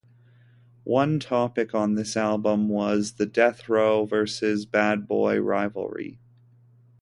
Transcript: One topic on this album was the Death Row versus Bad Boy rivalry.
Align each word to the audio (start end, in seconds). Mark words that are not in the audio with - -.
One 0.83 1.19
topic 1.19 1.75
on 1.75 1.93
this 1.93 2.17
album 2.17 2.69
was 2.69 3.17
the 3.17 3.27
Death 3.27 3.69
Row 3.69 4.03
versus 4.03 4.65
Bad 4.65 5.07
Boy 5.07 5.39
rivalry. 5.39 6.17